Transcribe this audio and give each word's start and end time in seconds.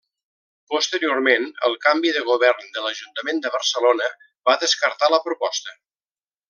Posteriorment, 0.75 1.45
el 1.69 1.77
canvi 1.83 2.13
de 2.17 2.25
govern 2.31 2.65
de 2.79 2.85
l'Ajuntament 2.87 3.45
de 3.47 3.55
Barcelona 3.59 4.09
va 4.51 4.61
descartar 4.67 5.15
la 5.17 5.25
proposta. 5.31 5.81